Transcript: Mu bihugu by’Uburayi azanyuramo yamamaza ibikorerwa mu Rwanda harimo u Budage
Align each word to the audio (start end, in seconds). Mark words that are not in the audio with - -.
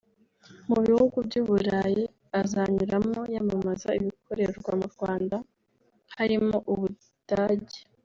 Mu 0.69 0.77
bihugu 0.85 1.15
by’Uburayi 1.27 2.03
azanyuramo 2.41 3.19
yamamaza 3.35 3.89
ibikorerwa 3.99 4.71
mu 4.79 4.87
Rwanda 4.93 5.37
harimo 6.17 6.57
u 6.71 6.73
Budage 6.79 7.79